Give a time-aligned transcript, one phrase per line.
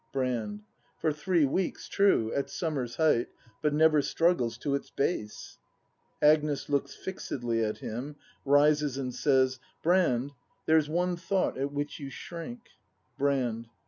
[0.11, 0.61] Brand.
[0.97, 3.27] For three weeks, true,— at summer's height,—
[3.61, 5.59] But never struggles to its base!
[6.23, 6.69] Agnes.
[6.69, 10.31] [Looks fixedly at him, rises and says:] Brand,
[10.65, 12.69] there's one thought at which you shrink.
[13.19, 13.67] Brand.